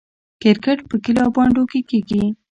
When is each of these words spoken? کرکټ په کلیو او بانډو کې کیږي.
کرکټ 0.41 0.77
په 0.89 0.95
کلیو 1.03 1.23
او 1.25 1.29
بانډو 1.35 1.63
کې 1.71 1.79
کیږي. 1.89 2.23